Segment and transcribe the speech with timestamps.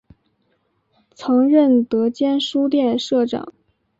[1.13, 3.53] 曾任德间书店社长。